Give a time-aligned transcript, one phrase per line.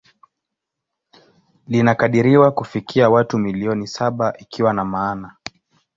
[1.67, 5.35] Linakadiriwa kufikia watu milioni saba ikiwa na maana